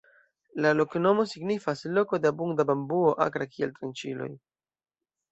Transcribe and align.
La 0.65 0.69
loknomo 0.75 1.25
signifas: 1.31 1.83
"loko 1.97 2.19
de 2.23 2.29
abunda 2.29 2.65
bambuo 2.69 3.11
akra 3.25 3.47
kiel 3.57 3.75
tranĉiloj". 3.77 4.31